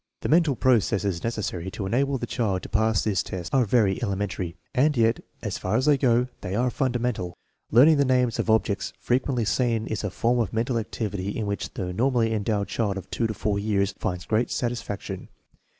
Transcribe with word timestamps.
The 0.21 0.29
mental 0.29 0.55
processes 0.55 1.23
necessary 1.23 1.69
to 1.69 1.85
enable 1.85 2.17
the 2.17 2.25
child 2.25 2.63
to 2.63 2.69
pass 2.69 3.03
this 3.03 3.21
test 3.21 3.53
are 3.53 3.65
very 3.65 4.01
elementary, 4.01 4.57
and 4.73 4.97
yet, 4.97 5.19
as 5.43 5.59
far 5.59 5.75
as 5.75 5.85
they 5.85 5.95
go, 5.95 6.25
they 6.41 6.55
are 6.55 6.71
fundamental. 6.71 7.37
Learning 7.69 7.97
the 7.97 8.03
names 8.03 8.39
of 8.39 8.49
objects 8.49 8.93
frequently 8.99 9.45
seen 9.45 9.85
is 9.85 10.03
a 10.03 10.09
form 10.09 10.39
of 10.39 10.53
mental 10.53 10.79
activity 10.79 11.37
in 11.37 11.45
which 11.45 11.75
the 11.75 11.93
normally 11.93 12.33
endowed 12.33 12.67
child 12.67 12.97
of 12.97 13.11
2 13.11 13.27
to 13.27 13.35
4 13.35 13.59
years 13.59 13.93
finds 13.99 14.25
great 14.25 14.49
satisfaction. 14.49 15.29